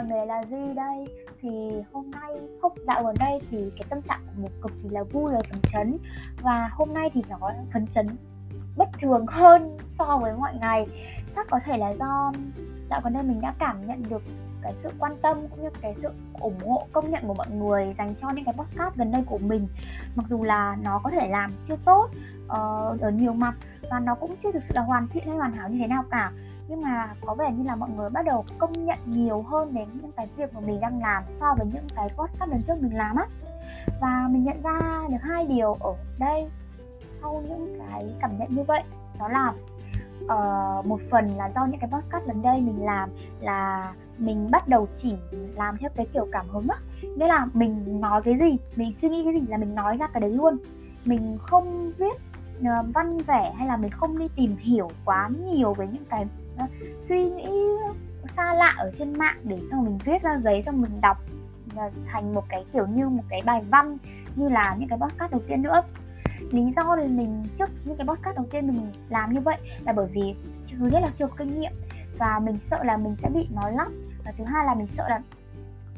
[0.00, 1.06] mọi người là duy đây.
[1.42, 1.48] Thì
[1.92, 2.32] hôm nay
[2.62, 5.40] hôm dạo gần đây thì cái tâm trạng của mình cực kỳ là vui và
[5.50, 5.98] phấn chấn.
[6.42, 7.38] Và hôm nay thì nó
[7.72, 8.06] phấn chấn
[8.76, 10.86] bất thường hơn so với mọi ngày.
[11.36, 12.32] Chắc có thể là do
[12.90, 14.22] dạo gần đây mình đã cảm nhận được
[14.62, 16.08] cái sự quan tâm cũng như cái sự
[16.40, 19.38] ủng hộ công nhận của mọi người dành cho những cái podcast gần đây của
[19.38, 19.68] mình.
[20.16, 22.08] Mặc dù là nó có thể làm chưa tốt
[22.46, 23.54] uh, ở nhiều mặt
[23.90, 26.04] và nó cũng chưa thực sự là hoàn thiện hay hoàn hảo như thế nào
[26.10, 26.32] cả
[26.70, 29.88] nhưng mà có vẻ như là mọi người bắt đầu công nhận nhiều hơn đến
[29.94, 32.96] những cái việc mà mình đang làm so với những cái podcast lần trước mình
[32.96, 33.26] làm á.
[34.00, 36.48] Và mình nhận ra được hai điều ở đây
[37.22, 38.82] sau những cái cảm nhận như vậy.
[39.18, 39.52] Đó là
[40.24, 43.10] uh, một phần là do những cái podcast lần đây mình làm
[43.40, 45.16] là mình bắt đầu chỉ
[45.54, 46.76] làm theo cái kiểu cảm hứng á.
[47.16, 50.06] Nghĩa là mình nói cái gì mình suy nghĩ cái gì là mình nói ra
[50.06, 50.58] cái đấy luôn.
[51.04, 52.16] Mình không viết
[52.60, 56.26] uh, văn vẻ hay là mình không đi tìm hiểu quá nhiều về những cái
[57.08, 57.50] suy nghĩ
[58.36, 61.16] xa lạ ở trên mạng để xong mình viết ra giấy xong mình đọc
[61.74, 63.98] và thành một cái kiểu như một cái bài văn
[64.36, 65.82] như là những cái podcast đầu tiên nữa.
[66.50, 69.92] Lý do thì mình trước những cái podcast đầu tiên mình làm như vậy là
[69.92, 70.34] bởi vì
[70.78, 71.72] thứ nhất là chưa có kinh nghiệm
[72.18, 73.88] và mình sợ là mình sẽ bị nói lắp
[74.24, 75.20] và thứ hai là mình sợ là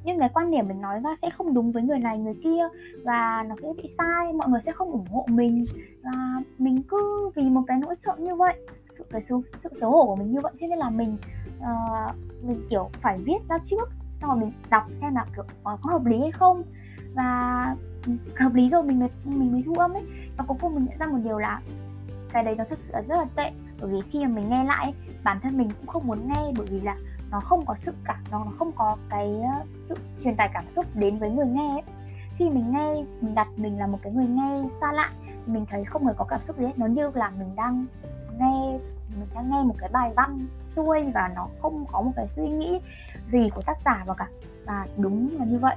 [0.05, 2.63] những cái quan điểm mình nói ra sẽ không đúng với người này, người kia
[3.05, 5.65] và nó sẽ bị sai, mọi người sẽ không ủng hộ mình.
[6.03, 6.11] Và
[6.59, 8.55] mình cứ vì một cái nỗi sợ như vậy
[8.99, 10.53] sự cái sự, sự xấu hổ của mình như vậy.
[10.61, 11.17] Thế nên là mình
[11.59, 13.91] uh, mình kiểu phải viết ra trước
[14.21, 16.63] xong rồi mình đọc xem là kiểu uh, có hợp lý hay không.
[17.15, 17.77] Và
[18.37, 20.03] hợp lý rồi mình mới mình mới thu âm ấy.
[20.37, 21.61] Và cuối cùng mình nhận ra một điều là
[22.33, 23.51] cái đấy nó thực sự là rất là tệ.
[23.81, 26.67] Bởi vì khi mà mình nghe lại bản thân mình cũng không muốn nghe bởi
[26.71, 26.97] vì là
[27.31, 30.65] nó không có sự cảm nó nó không có cái ờ, sự truyền tải cảm
[30.77, 31.83] xúc đến với người nghe ấy.
[32.37, 35.11] khi mình nghe mình đặt mình là một cái người nghe xa lạ
[35.47, 36.73] mình thấy không hề có cảm xúc gì hết.
[36.79, 37.87] Nó như là mình đang
[38.43, 38.79] nghe
[39.17, 42.49] mình đang nghe một cái bài văn xuôi và nó không có một cái suy
[42.49, 42.81] nghĩ
[43.33, 44.29] gì của tác giả vào cả.
[44.67, 45.77] Và đúng là như vậy.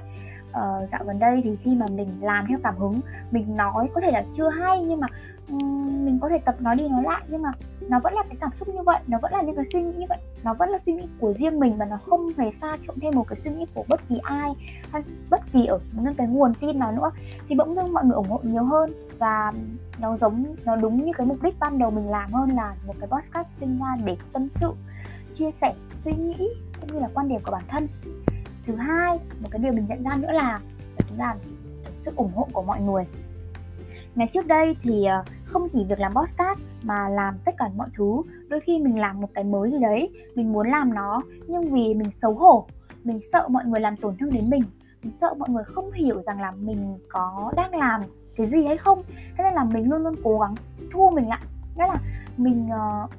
[0.52, 4.00] Ờ, dạo gần đây thì khi mà mình làm theo cảm hứng mình nói có
[4.00, 5.06] thể là chưa hay nhưng mà
[5.48, 8.50] mình có thể tập nói đi nói lại nhưng mà nó vẫn là cái cảm
[8.58, 10.18] xúc như vậy nó vẫn là những cái suy nghĩ như vậy.
[10.42, 13.14] Nó vẫn là suy nghĩ của riêng mình và nó không hề pha trộn thêm
[13.14, 14.52] một cái suy nghĩ của bất kỳ ai
[14.92, 17.10] hay bất kỳ ở những cái nguồn tin nào nữa.
[17.48, 19.52] Thì bỗng dưng mọi người ủng hộ nhiều hơn và
[20.00, 22.94] nó giống nó đúng như cái mục đích ban đầu mình làm hơn là một
[23.00, 24.72] cái podcast sinh ra để tâm sự
[25.38, 25.74] chia sẻ
[26.04, 26.48] suy nghĩ
[26.80, 27.88] cũng như là quan điểm của bản thân.
[28.66, 30.60] Thứ hai một cái điều mình nhận ra nữa là
[30.98, 31.36] đó chính là
[32.04, 33.04] sự ủng hộ của mọi người.
[34.14, 35.26] Ngày trước đây thì uh,
[35.58, 38.22] không chỉ việc làm podcast mà làm tất cả mọi thứ.
[38.48, 41.94] Đôi khi mình làm một cái mới gì đấy mình muốn làm nó nhưng vì
[41.94, 42.66] mình xấu hổ
[43.04, 44.62] mình sợ mọi người làm tổn thương đến mình
[45.02, 48.00] mình sợ mọi người không hiểu rằng là mình có đang làm
[48.36, 49.02] cái gì hay không.
[49.08, 50.54] Thế nên là mình luôn luôn cố gắng
[50.92, 51.40] thu mình lại
[51.76, 51.96] nghĩa là
[52.36, 53.10] mình uh,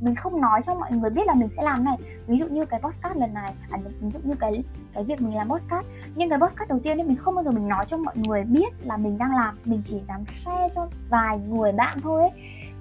[0.00, 1.96] mình không nói cho mọi người biết là mình sẽ làm này.
[2.26, 4.64] Ví dụ như cái podcast lần này à, ví dụ như cái
[4.94, 5.86] cái việc mình làm podcast.
[6.14, 8.44] Nhưng cái podcast đầu tiên ấy mình không bao giờ mình nói cho mọi người
[8.44, 9.58] biết là mình đang làm.
[9.64, 12.30] Mình chỉ dám share cho vài người bạn thôi ấy.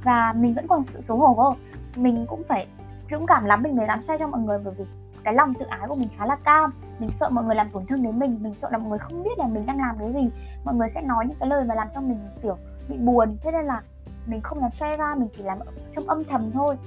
[0.04, 1.58] Và mình vẫn còn sự xấu hổ không
[1.96, 2.68] mình cũng phải
[3.12, 4.86] dũng cảm lắm mình mới dám share cho mọi người bởi vì
[5.24, 6.70] cái lòng tự ái của mình khá là cao.
[7.00, 9.24] Mình sợ mọi người làm tổn thương đến mình mình sợ là mọi người không
[9.24, 10.30] biết là mình đang làm cái gì.
[10.66, 12.58] Mọi người sẽ nói những cái lời mà làm cho mình kiểu
[12.90, 13.38] bị buồn.
[13.44, 13.82] Thế nên là
[14.26, 15.58] mình không làm share ra, mình chỉ làm
[15.96, 16.78] trong âm thầm thôi.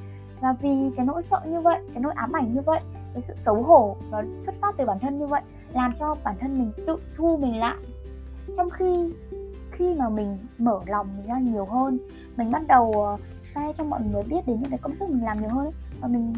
[0.41, 2.81] Và vì cái nỗi sợ như vậy, cái nỗi ám ảnh như vậy,
[3.15, 6.35] cái sự xấu hổ và xuất phát từ bản thân như vậy làm cho bản
[6.41, 7.77] thân mình tự thu mình lại.
[8.57, 9.13] Trong khi
[9.71, 11.99] khi mà mình mở lòng mình ra nhiều hơn,
[12.37, 13.17] mình bắt đầu ờ,
[13.55, 16.09] share cho mọi người biết đến những cái công sức mình làm nhiều hơn và
[16.09, 16.33] mình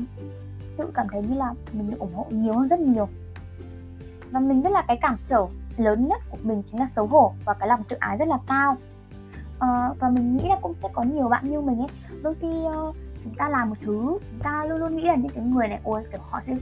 [0.76, 3.08] tự cảm thấy như là mình được ủng hộ nhiều hơn rất nhiều.
[4.30, 5.46] Và mình rất là cái cản trở
[5.76, 8.38] lớn nhất của mình chính là xấu hổ và cái lòng tự ái rất là
[8.46, 8.76] cao
[9.64, 11.88] uh, và mình nghĩ là cũng sẽ có nhiều bạn như mình ấy.
[12.22, 15.32] Đôi khi uh, chúng ta làm một thứ chúng ta luôn luôn nghĩ là những
[15.34, 16.56] cái người này ôi kiểu họ sẽ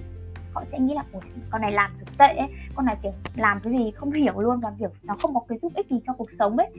[0.53, 3.61] họ sẽ nghĩ là ôi con này làm thực tệ ấy con này kiểu làm
[3.61, 6.13] cái gì không hiểu luôn và kiểu nó không có cái giúp ích gì cho
[6.13, 6.71] cuộc sống ấy.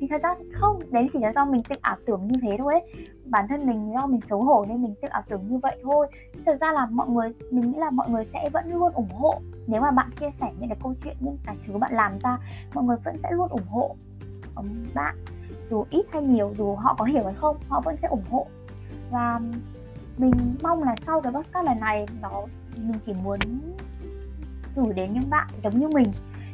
[0.00, 2.72] Thì thật ra không đấy chỉ là do mình tự ảo tưởng như thế thôi
[2.72, 2.94] ấy.
[3.24, 6.06] Bản thân mình do mình xấu hổ nên mình tự ảo tưởng như vậy thôi.
[6.46, 9.40] Thật ra là mọi người mình nghĩ là mọi người sẽ vẫn luôn ủng hộ.
[9.66, 12.38] Nếu mà bạn chia sẻ những cái câu chuyện những cái thứ bạn làm ra
[12.74, 13.96] mọi người vẫn sẽ luôn ủng hộ
[14.94, 15.16] bạn
[15.70, 18.46] dù ít hay nhiều, dù họ có hiểu hay không, họ vẫn sẽ ủng hộ.
[19.10, 19.40] Và
[20.18, 20.32] mình
[20.62, 22.42] mong là sau cái podcast lần này, nó,
[22.76, 23.38] mình chỉ muốn
[24.76, 26.12] gửi đến những bạn giống như mình,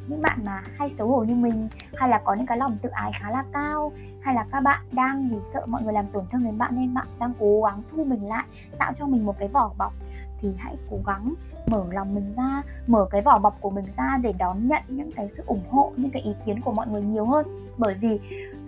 [0.08, 2.88] những bạn mà hay xấu hổ như mình, hay là có những cái lòng tự
[2.88, 6.24] ái khá là cao, hay là các bạn đang vì sợ mọi người làm tổn
[6.32, 8.44] thương đến bạn nên bạn đang cố gắng thu mình lại,
[8.78, 9.92] tạo cho mình một cái vỏ bọc
[10.40, 11.34] thì hãy cố gắng
[11.66, 15.12] mở lòng mình ra, mở cái vỏ bọc của mình ra để đón nhận những
[15.12, 17.46] cái sự ủng hộ, những cái ý kiến của mọi người nhiều hơn.
[17.78, 18.20] Bởi vì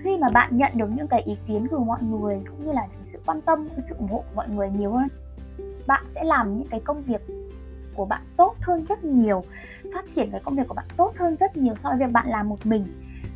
[0.02, 2.86] khi mà bạn nhận được những cái ý kiến của mọi người cũng như là
[3.12, 5.08] sự quan tâm sự ủng hộ của mọi người nhiều hơn,
[5.86, 7.20] bạn sẽ làm những cái công việc
[7.94, 9.42] của bạn tốt hơn rất nhiều,
[9.94, 12.28] phát triển cái công việc của bạn tốt hơn rất nhiều so với việc bạn
[12.28, 12.86] làm một mình.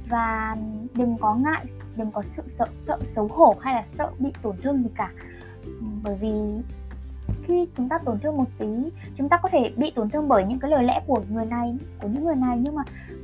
[0.09, 0.57] Và
[0.95, 1.65] đừng có ngại,
[1.97, 5.11] đừng có sự sợ sợ xấu hổ hay là sợ bị tổn thương gì cả.
[6.03, 6.33] Bởi vì
[7.51, 8.67] khi chúng ta tổn thương một tí,
[9.17, 11.77] chúng ta có thể bị tổn thương bởi những cái lời lẽ của người này,
[12.03, 12.59] của những người này.
[12.61, 12.83] Nhưng mà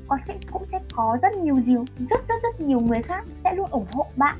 [0.08, 3.54] có sẽ, cũng sẽ có rất nhiều điều, rất rất rất nhiều người khác sẽ
[3.54, 4.36] luôn ủng hộ bạn,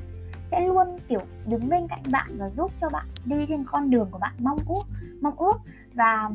[0.51, 4.07] sẽ luôn, kiểu, đứng bên cạnh bạn và giúp cho bạn đi trên con đường
[4.11, 4.33] của bạn.
[4.39, 4.83] Mong ước
[5.21, 5.57] mong ước.
[5.93, 6.29] Và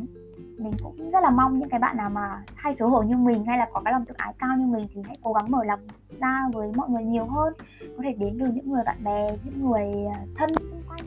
[0.59, 3.45] mình cũng rất là mong những cái bạn nào mà hay xấu hổ như mình,
[3.47, 5.65] hay là có cái lòng tự ái cao như mình thì hãy cố gắng mở
[5.65, 5.81] lòng
[6.21, 7.55] ra với mọi người nhiều hơn.
[7.97, 11.02] Có thể đến được những người bạn bè, những người à, thân xung quanh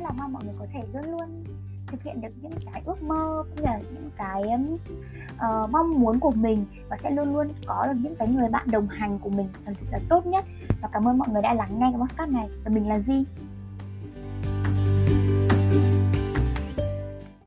[0.00, 1.44] rất là mong mọi người có thể luôn luôn
[1.86, 4.42] thực hiện được những cái ước mơ cũng là những cái
[5.34, 8.66] uh, mong muốn của mình và sẽ luôn luôn có được những cái người bạn
[8.70, 10.44] đồng hành của mình thật sự là tốt nhất.
[10.80, 12.48] Và cảm ơn mọi người đã lắng nghe cái podcast này.
[12.64, 13.24] Và mình là Di.